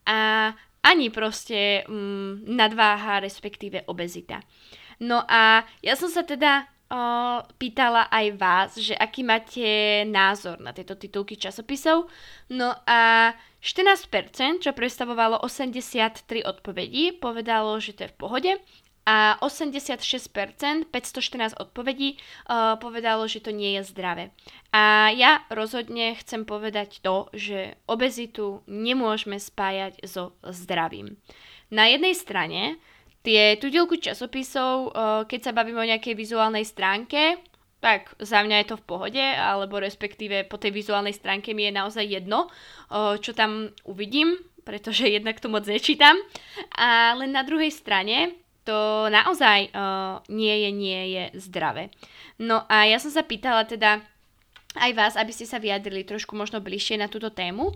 [0.04, 0.52] a
[0.84, 4.44] ani proste um, nadváha, respektíve obezita.
[5.00, 10.76] No a ja som sa teda uh, pýtala aj vás, že aký máte názor na
[10.76, 12.12] tieto titulky časopisov.
[12.52, 13.32] No a
[13.64, 18.52] 14%, čo predstavovalo 83 odpovedí, povedalo, že to je v pohode
[19.04, 24.32] a 86%, 514 odpovedí, uh, povedalo, že to nie je zdravé.
[24.72, 31.20] A ja rozhodne chcem povedať to, že obezitu nemôžeme spájať so zdravím.
[31.68, 32.80] Na jednej strane
[33.20, 37.40] tie tudielku časopisov, uh, keď sa bavíme o nejakej vizuálnej stránke,
[37.84, 41.76] tak za mňa je to v pohode, alebo respektíve po tej vizuálnej stránke mi je
[41.76, 46.16] naozaj jedno, uh, čo tam uvidím, pretože jednak to moc nečítam.
[46.72, 51.92] Ale na druhej strane to naozaj uh, nie je, nie je zdravé.
[52.40, 54.00] No a ja som sa pýtala teda
[54.74, 57.70] aj vás, aby ste sa vyjadrili trošku možno bližšie na túto tému.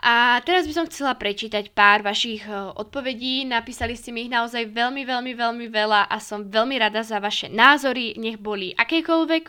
[0.00, 3.44] A teraz by som chcela prečítať pár vašich uh, odpovedí.
[3.44, 7.52] Napísali ste mi ich naozaj veľmi, veľmi, veľmi veľa a som veľmi rada za vaše
[7.52, 9.44] názory, nech boli akékoľvek.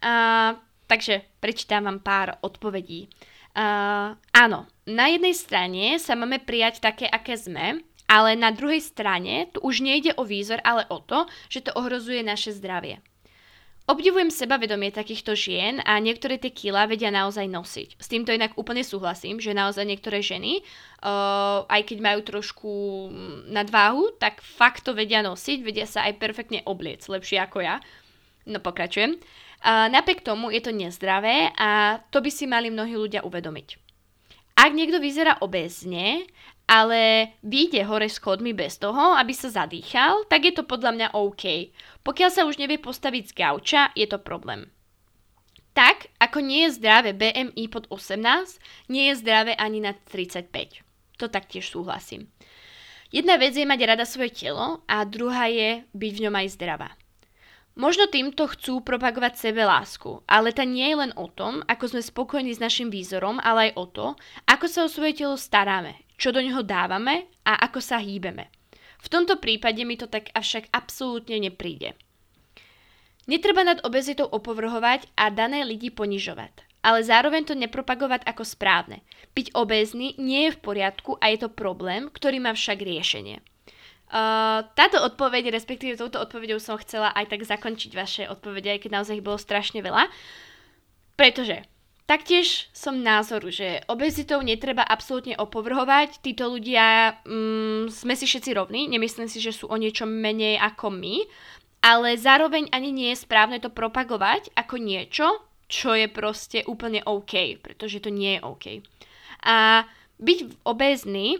[0.00, 0.54] Uh,
[0.86, 3.10] takže prečítam vám pár odpovedí.
[3.50, 9.46] Uh, áno, na jednej strane sa máme prijať také, aké sme, ale na druhej strane
[9.54, 12.98] tu už nejde o výzor, ale o to, že to ohrozuje naše zdravie.
[13.90, 17.88] Obdivujem sebavedomie takýchto žien a niektoré tie kila vedia naozaj nosiť.
[17.98, 22.70] S týmto inak úplne súhlasím, že naozaj niektoré ženy, uh, aj keď majú trošku
[23.50, 27.82] nadváhu, tak fakt to vedia nosiť, vedia sa aj perfektne obliec, lepšie ako ja.
[28.46, 29.18] No pokračujem.
[29.58, 33.90] Uh, napriek tomu je to nezdravé a to by si mali mnohí ľudia uvedomiť.
[34.54, 36.30] Ak niekto vyzerá obezne
[36.70, 41.74] ale vyjde hore schodmi bez toho, aby sa zadýchal, tak je to podľa mňa OK.
[42.06, 44.70] Pokiaľ sa už nevie postaviť z gauča, je to problém.
[45.74, 50.86] Tak, ako nie je zdravé BMI pod 18, nie je zdravé ani na 35.
[51.18, 52.30] To taktiež súhlasím.
[53.10, 56.90] Jedna vec je mať rada svoje telo a druhá je byť v ňom aj zdravá.
[57.78, 62.02] Možno týmto chcú propagovať sebe lásku, ale tá nie je len o tom, ako sme
[62.02, 64.06] spokojní s našim výzorom, ale aj o to,
[64.46, 68.52] ako sa o svoje telo staráme, čo do neho dávame a ako sa hýbeme.
[69.00, 71.96] V tomto prípade mi to tak avšak absolútne nepríde.
[73.24, 76.52] Netreba nad obezitou opovrhovať a dané lidi ponižovať,
[76.84, 79.00] ale zároveň to nepropagovať ako správne.
[79.32, 83.40] Byť obézny nie je v poriadku a je to problém, ktorý má však riešenie.
[84.10, 88.90] Uh, táto odpoveď, respektíve touto odpoveďou som chcela aj tak zakončiť vaše odpovede, aj keď
[88.98, 90.10] naozaj ich bolo strašne veľa.
[91.14, 91.62] Pretože
[92.10, 96.18] Taktiež som názoru, že obezitou netreba absolútne opovrhovať.
[96.18, 100.90] Títo ľudia mm, sme si všetci rovní, nemyslím si, že sú o niečo menej ako
[100.90, 101.22] my,
[101.86, 105.38] ale zároveň ani nie je správne to propagovať ako niečo,
[105.70, 108.64] čo je proste úplne OK, pretože to nie je OK.
[109.46, 109.86] A
[110.18, 111.38] byť obézny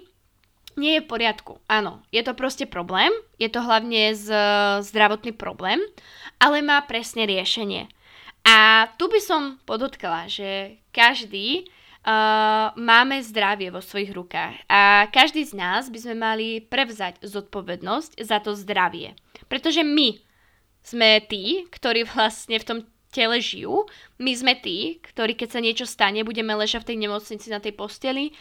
[0.79, 1.59] nie je v poriadku.
[1.67, 3.11] Áno, je to proste problém,
[3.43, 4.31] je to hlavne z,
[4.87, 5.83] zdravotný problém,
[6.39, 7.91] ale má presne riešenie.
[8.45, 11.69] A tu by som podotkala, že každý
[12.05, 18.17] uh, máme zdravie vo svojich rukách a každý z nás by sme mali prevzať zodpovednosť
[18.25, 19.13] za to zdravie.
[19.47, 20.17] Pretože my
[20.81, 22.79] sme tí, ktorí vlastne v tom
[23.13, 23.85] tele žijú,
[24.23, 27.77] my sme tí, ktorí keď sa niečo stane, budeme ležať v tej nemocnici na tej
[27.77, 28.33] posteli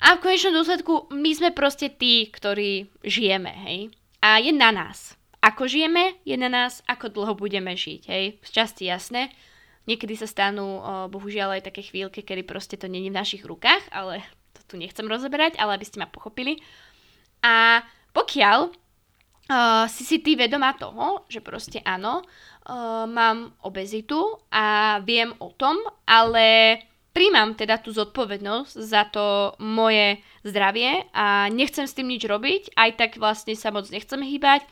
[0.00, 3.92] a v konečnom dôsledku my sme proste tí, ktorí žijeme, hej.
[4.24, 8.40] A je na nás ako žijeme, je na nás, ako dlho budeme žiť, hej.
[8.40, 9.28] Z časti jasné.
[9.84, 13.84] Niekedy sa stanú, o, bohužiaľ, aj také chvíľky, kedy proste to není v našich rukách,
[13.92, 14.24] ale
[14.56, 16.64] to tu nechcem rozoberať, ale aby ste ma pochopili.
[17.44, 17.84] A
[18.16, 25.36] pokiaľ uh, si si ty vedomá toho, že proste áno, uh, mám obezitu a viem
[25.44, 25.76] o tom,
[26.08, 26.80] ale
[27.12, 32.90] príjmam teda tú zodpovednosť za to moje zdravie a nechcem s tým nič robiť, aj
[32.96, 34.64] tak vlastne sa moc nechcem hýbať,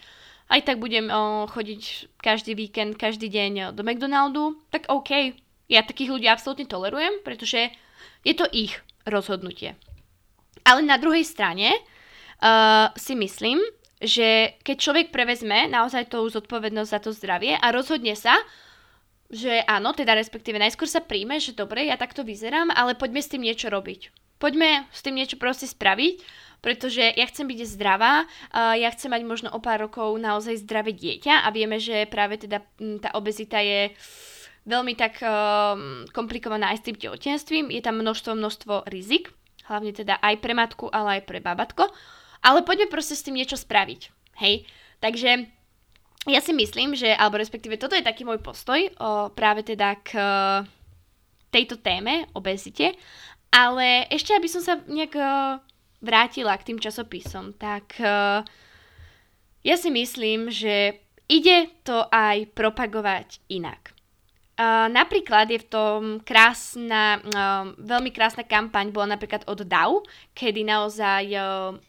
[0.52, 5.32] aj tak budem o, chodiť každý víkend, každý deň do McDonaldu, tak OK.
[5.72, 7.72] Ja takých ľudí absolútne tolerujem, pretože
[8.20, 8.76] je to ich
[9.08, 9.74] rozhodnutie.
[10.62, 13.58] Ale na druhej strane uh, si myslím,
[14.02, 18.34] že keď človek prevezme naozaj tú zodpovednosť za to zdravie a rozhodne sa,
[19.32, 23.32] že áno, teda respektíve najskôr sa príjme, že dobre, ja takto vyzerám, ale poďme s
[23.32, 24.12] tým niečo robiť.
[24.36, 26.20] Poďme s tým niečo proste spraviť
[26.62, 31.42] pretože ja chcem byť zdravá, ja chcem mať možno o pár rokov naozaj zdravé dieťa
[31.42, 32.62] a vieme, že práve teda
[33.03, 33.90] tá obezita je
[34.62, 35.75] veľmi tak uh,
[36.14, 39.35] komplikovaná aj s tým tehotenstvím, je tam množstvo, množstvo rizik,
[39.66, 41.90] hlavne teda aj pre matku, ale aj pre babatko,
[42.46, 44.01] ale poďme proste s tým niečo spraviť,
[44.38, 44.62] hej,
[45.03, 45.51] takže
[46.31, 50.14] ja si myslím, že, alebo respektíve toto je taký môj postoj o, práve teda k
[51.51, 52.94] tejto téme, obezite,
[53.51, 55.18] ale ešte aby som sa nejak
[56.02, 58.42] vrátila k tým časopisom, tak uh,
[59.62, 60.98] ja si myslím, že
[61.30, 63.94] ide to aj propagovať inak.
[64.52, 70.04] Uh, napríklad je v tom krásna, uh, veľmi krásna kampaň bola napríklad od DAO,
[70.36, 71.24] kedy naozaj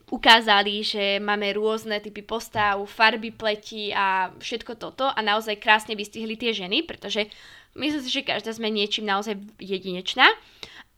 [0.08, 6.40] ukázali, že máme rôzne typy postav, farby pleti a všetko toto a naozaj krásne vystihli
[6.40, 7.28] tie ženy, pretože
[7.76, 10.30] myslím si, že každá sme niečím naozaj jedinečná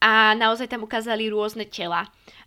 [0.06, 2.06] a naozaj tam ukázali rôzne tela.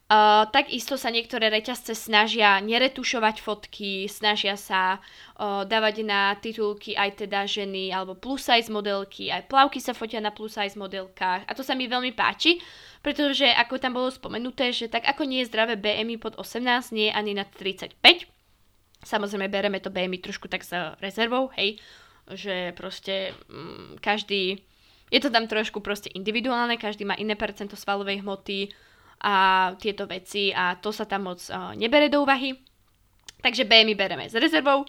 [0.09, 7.29] Uh, takisto sa niektoré reťazce snažia neretušovať fotky, snažia sa uh, dávať na titulky aj
[7.29, 11.53] teda ženy alebo plus size modelky, aj plavky sa fotia na plus size modelkách a
[11.53, 12.57] to sa mi veľmi páči,
[13.05, 17.13] pretože ako tam bolo spomenuté, že tak ako nie je zdravé BMI pod 18, nie
[17.13, 18.01] ani na 35.
[19.05, 20.73] Samozrejme bereme to BMI trošku tak s
[21.05, 21.77] rezervou, hej,
[22.33, 24.65] že proste mm, každý,
[25.09, 28.73] je to tam trošku proste individuálne, každý má iné percento svalovej hmoty,
[29.19, 29.35] a
[29.79, 32.55] tieto veci a to sa tam moc uh, nebere do úvahy.
[33.39, 34.83] Takže BMI bereme s rezervou.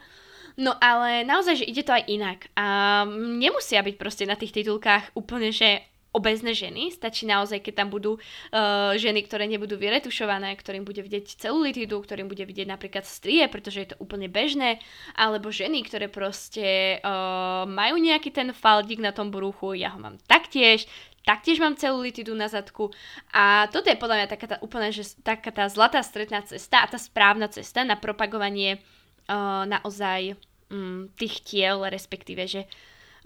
[0.57, 2.39] No ale naozaj, že ide to aj inak.
[2.57, 5.85] A nemusia byť proste na tých titulkách úplne, že
[6.19, 6.91] obezné ženy.
[6.91, 12.27] Stačí naozaj, keď tam budú uh, ženy, ktoré nebudú vyretušované, ktorým bude vidieť celulitidu, ktorým
[12.27, 14.83] bude vidieť napríklad strie, pretože je to úplne bežné,
[15.15, 20.19] alebo ženy, ktoré proste uh, majú nejaký ten faldík na tom bruchu, ja ho mám
[20.27, 20.83] taktiež,
[21.23, 22.91] taktiež mám celulitidu na zadku
[23.31, 26.89] a toto je podľa mňa taká tá úplne, že taká tá zlatá stretná cesta a
[26.91, 28.83] tá správna cesta na propagovanie
[29.29, 30.35] uh, naozaj
[30.73, 32.65] um, tých tiel, respektíve, že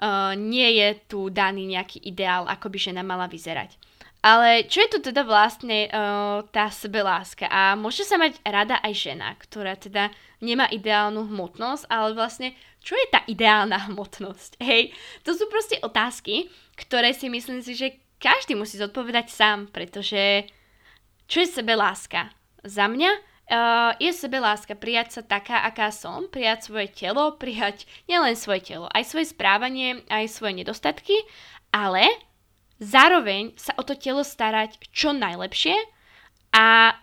[0.04, 3.80] uh, nie je tu daný nejaký ideál, ako by žena mala vyzerať.
[4.24, 7.48] Ale čo je to teda vlastne uh, tá sebeláska?
[7.52, 12.96] A môže sa mať rada aj žena, ktorá teda nemá ideálnu hmotnosť, ale vlastne čo
[13.00, 14.60] je tá ideálna hmotnosť?
[14.60, 14.92] Hej,
[15.24, 20.48] to sú proste otázky, ktoré si myslím si, že každý musí zodpovedať sám, pretože
[21.28, 22.32] čo je sebeláska?
[22.64, 28.38] Za mňa uh, je sebeláska prijať sa taká, aká som, prijať svoje telo, prijať nielen
[28.38, 31.16] svoje telo, aj svoje správanie, aj svoje nedostatky,
[31.74, 32.08] ale
[32.80, 35.76] zároveň sa o to telo starať čo najlepšie
[36.54, 36.96] a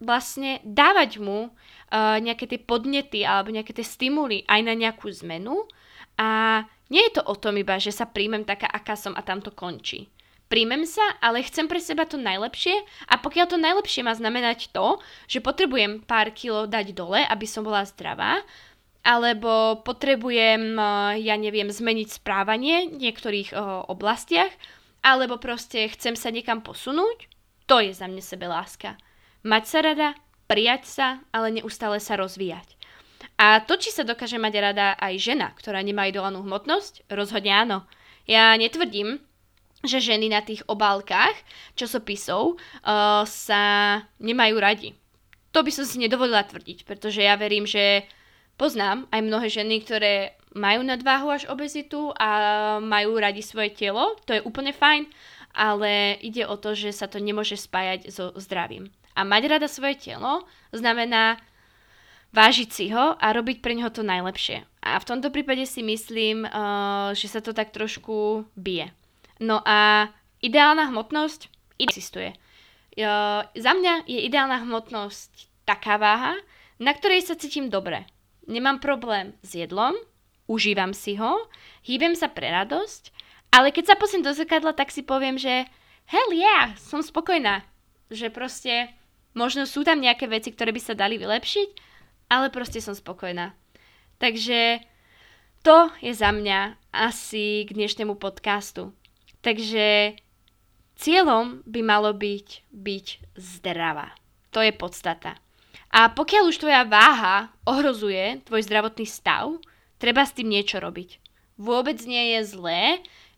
[0.00, 5.68] vlastne dávať mu uh, nejaké tie podnety alebo nejaké tie stimuly aj na nejakú zmenu
[6.16, 9.38] a nie je to o tom iba, že sa príjmem taká, aká som a tam
[9.38, 10.10] to končí.
[10.50, 12.74] Príjmem sa, ale chcem pre seba to najlepšie
[13.06, 14.98] a pokiaľ to najlepšie má znamenať to,
[15.30, 18.42] že potrebujem pár kilo dať dole, aby som bola zdravá,
[19.06, 24.50] alebo potrebujem, uh, ja neviem, zmeniť správanie v niektorých uh, oblastiach,
[25.06, 27.30] alebo proste chcem sa niekam posunúť,
[27.70, 28.98] to je za mňa sebeláska.
[29.46, 30.08] Mať sa rada,
[30.50, 32.74] prijať sa, ale neustále sa rozvíjať.
[33.38, 37.78] A to, či sa dokáže mať rada aj žena, ktorá nemá ideálnu hmotnosť, rozhodne áno.
[38.26, 39.22] Ja netvrdím,
[39.80, 41.32] že ženy na tých obálkach
[41.76, 43.62] časopisov uh, sa
[44.20, 44.90] nemajú radi.
[45.50, 48.06] To by som si nedovolila tvrdiť, pretože ja verím, že
[48.60, 52.28] poznám aj mnohé ženy, ktoré majú nadváhu až obezitu a
[52.82, 55.06] majú radi svoje telo, to je úplne fajn,
[55.54, 58.90] ale ide o to, že sa to nemôže spájať so zdravím.
[59.18, 61.38] A mať rada svoje telo znamená
[62.30, 64.62] vážiť si ho a robiť pre neho to najlepšie.
[64.86, 68.94] A v tomto prípade si myslím, uh, že sa to tak trošku bije.
[69.40, 70.12] No a
[70.44, 71.48] ideálna hmotnosť
[71.80, 72.36] existuje.
[73.00, 76.36] Uh, za mňa je ideálna hmotnosť taká váha,
[76.76, 78.04] na ktorej sa cítim dobre.
[78.44, 79.96] Nemám problém s jedlom,
[80.50, 81.48] užívam si ho,
[81.86, 83.14] hýbem sa pre radosť,
[83.54, 85.64] ale keď sa posiem do zrkadla, tak si poviem, že
[86.10, 87.62] hell yeah, som spokojná.
[88.10, 88.90] Že proste
[89.32, 91.68] možno sú tam nejaké veci, ktoré by sa dali vylepšiť,
[92.30, 93.54] ale proste som spokojná.
[94.18, 94.82] Takže
[95.62, 98.90] to je za mňa asi k dnešnému podcastu.
[99.40, 100.16] Takže
[101.00, 103.06] cieľom by malo byť byť
[103.40, 104.12] zdravá.
[104.52, 105.40] To je podstata.
[105.90, 109.58] A pokiaľ už tvoja váha ohrozuje tvoj zdravotný stav,
[109.98, 111.18] treba s tým niečo robiť.
[111.58, 112.82] Vôbec nie je zlé,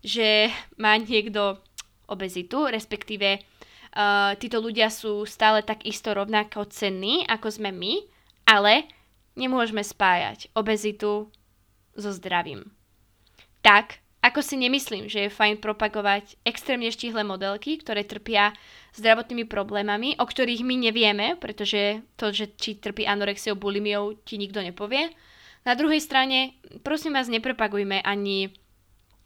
[0.05, 1.57] že má niekto
[2.05, 7.93] obezitu, respektíve uh, títo ľudia sú stále tak isto rovnako cenní, ako sme my,
[8.45, 8.85] ale
[9.33, 11.31] nemôžeme spájať obezitu
[11.97, 12.69] so zdravím.
[13.63, 14.02] Tak,
[14.33, 18.57] ako si nemyslím, že je fajn propagovať extrémne štihle modelky, ktoré trpia
[18.97, 24.65] zdravotnými problémami, o ktorých my nevieme, pretože to, že či trpí anorexiou, bulimiou, ti nikto
[24.65, 25.13] nepovie.
[25.69, 28.49] Na druhej strane, prosím vás, neprepagujme ani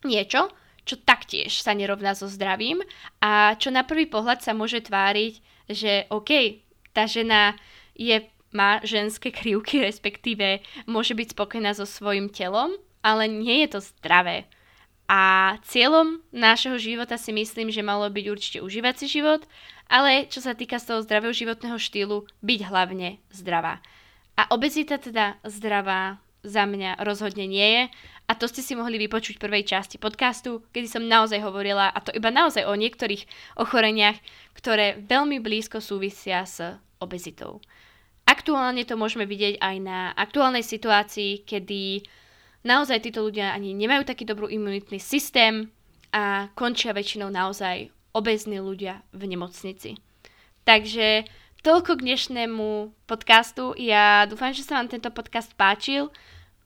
[0.03, 0.51] niečo,
[0.83, 2.83] čo taktiež sa nerovná so zdravím
[3.23, 5.39] a čo na prvý pohľad sa môže tváriť,
[5.71, 6.59] že OK,
[6.91, 7.55] tá žena
[7.95, 13.79] je, má ženské krivky, respektíve môže byť spokojná so svojim telom, ale nie je to
[13.79, 14.51] zdravé.
[15.07, 19.47] A cieľom nášho života si myslím, že malo byť určite užívať si život,
[19.87, 23.79] ale čo sa týka z toho zdravého životného štýlu, byť hlavne zdravá.
[24.35, 27.83] A obezita teda zdravá za mňa rozhodne nie je.
[28.27, 31.99] A to ste si mohli vypočuť v prvej časti podcastu, kedy som naozaj hovorila, a
[32.03, 33.23] to iba naozaj o niektorých
[33.55, 34.19] ochoreniach,
[34.51, 36.59] ktoré veľmi blízko súvisia s
[36.99, 37.63] obezitou.
[38.27, 42.03] Aktuálne to môžeme vidieť aj na aktuálnej situácii, kedy
[42.63, 45.69] naozaj títo ľudia ani nemajú taký dobrý imunitný systém
[46.13, 49.99] a končia väčšinou naozaj obezní ľudia v nemocnici.
[50.65, 51.27] Takže
[51.61, 52.67] toľko k dnešnému
[53.05, 53.75] podcastu.
[53.77, 56.09] Ja dúfam, že sa vám tento podcast páčil.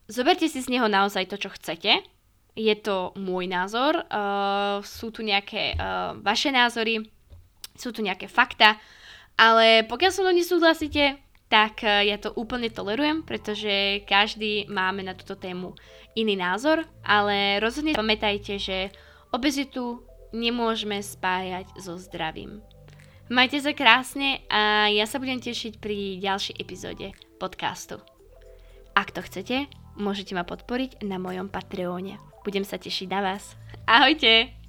[0.06, 2.04] Zoberte si z neho naozaj to, čo chcete.
[2.52, 7.00] Je to môj názor, uh, sú tu nejaké uh, vaše názory,
[7.80, 8.76] sú tu nejaké fakta,
[9.40, 11.16] ale pokiaľ so mnou nesúhlasíte,
[11.52, 15.76] tak uh, ja to úplne tolerujem, pretože každý máme na túto tému
[16.16, 18.90] iný názor, ale rozhodne pamätajte, že
[19.36, 20.00] obezitu
[20.32, 22.64] nemôžeme spájať so zdravím.
[23.32, 28.00] Majte sa krásne a ja sa budem tešiť pri ďalšej epizóde podcastu.
[28.92, 32.20] Ak to chcete, môžete ma podporiť na mojom Patreone.
[32.44, 33.56] Budem sa tešiť na vás.
[33.88, 34.61] Ahojte!